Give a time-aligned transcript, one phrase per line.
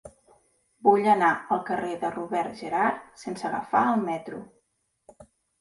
[0.87, 1.27] Vull anar
[1.57, 4.41] al carrer de Robert Gerhard sense agafar el metro.